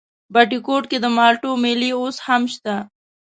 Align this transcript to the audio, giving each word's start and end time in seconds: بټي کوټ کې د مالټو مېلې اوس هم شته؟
بټي 0.33 0.59
کوټ 0.67 0.83
کې 0.91 0.97
د 1.01 1.05
مالټو 1.17 1.51
مېلې 1.63 1.89
اوس 1.99 2.17
هم 2.25 2.43
شته؟ 2.53 2.75